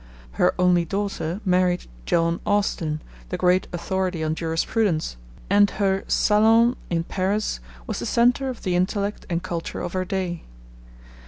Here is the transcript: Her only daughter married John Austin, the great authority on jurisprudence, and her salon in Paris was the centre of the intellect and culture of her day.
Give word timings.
Her 0.31 0.55
only 0.57 0.83
daughter 0.83 1.41
married 1.45 1.85
John 2.07 2.39
Austin, 2.43 3.03
the 3.29 3.37
great 3.37 3.67
authority 3.71 4.23
on 4.23 4.33
jurisprudence, 4.33 5.15
and 5.47 5.69
her 5.77 6.05
salon 6.07 6.75
in 6.89 7.03
Paris 7.03 7.59
was 7.85 7.99
the 7.99 8.07
centre 8.07 8.49
of 8.49 8.63
the 8.63 8.75
intellect 8.75 9.27
and 9.29 9.43
culture 9.43 9.81
of 9.81 9.93
her 9.93 10.03
day. 10.03 10.41